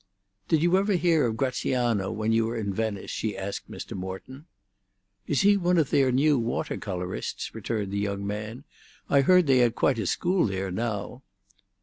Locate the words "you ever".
0.63-0.93